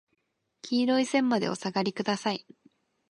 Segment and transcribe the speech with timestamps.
[0.63, 2.43] 黄色い線までお下がりください。